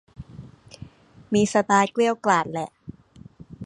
[1.33, 2.69] มีสไตล์เกรี้ยวกราดแหละ